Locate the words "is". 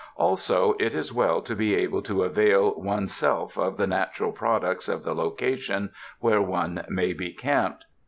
0.95-1.13